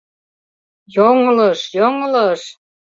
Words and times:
«Йоҥылыш, 0.95 1.59
йоҥылыш!..» 1.77 2.41